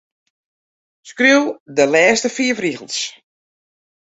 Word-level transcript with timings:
Skriuw 1.09 1.45
de 1.75 1.85
lêste 1.93 2.29
fiif 2.35 2.57
rigels. 2.63 2.97